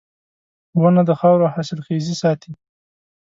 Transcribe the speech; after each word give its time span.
•ونه 0.81 1.01
د 1.09 1.11
خاورو 1.19 1.51
حاصلخېزي 1.53 2.15
ساتي. 2.21 2.51